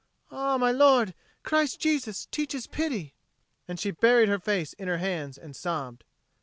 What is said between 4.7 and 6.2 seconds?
in her hands and sobbed.